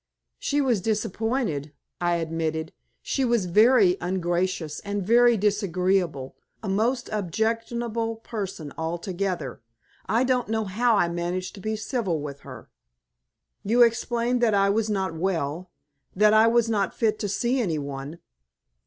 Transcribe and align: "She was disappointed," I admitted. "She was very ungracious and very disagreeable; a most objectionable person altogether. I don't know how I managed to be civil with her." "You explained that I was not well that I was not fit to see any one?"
"She 0.39 0.61
was 0.61 0.81
disappointed," 0.81 1.73
I 2.01 2.15
admitted. 2.15 2.73
"She 3.03 3.23
was 3.23 3.45
very 3.45 3.97
ungracious 4.01 4.79
and 4.79 5.05
very 5.05 5.37
disagreeable; 5.37 6.35
a 6.63 6.67
most 6.67 7.07
objectionable 7.13 8.15
person 8.15 8.73
altogether. 8.79 9.61
I 10.07 10.23
don't 10.23 10.49
know 10.49 10.63
how 10.65 10.95
I 10.97 11.07
managed 11.07 11.53
to 11.53 11.61
be 11.61 11.75
civil 11.75 12.19
with 12.19 12.39
her." 12.39 12.71
"You 13.63 13.83
explained 13.83 14.41
that 14.41 14.55
I 14.55 14.71
was 14.71 14.89
not 14.89 15.13
well 15.15 15.69
that 16.15 16.33
I 16.33 16.47
was 16.47 16.67
not 16.67 16.95
fit 16.95 17.19
to 17.19 17.29
see 17.29 17.59
any 17.61 17.77
one?" 17.77 18.17